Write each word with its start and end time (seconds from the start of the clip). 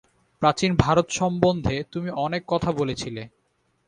প্রাচীন 0.41 0.71
ভারত 0.75 1.07
সম্বন্ধে 1.09 1.75
তুমি 1.91 2.09
অনেক 2.17 2.43
কথা 2.47 2.69
বলেছিলে। 2.71 3.23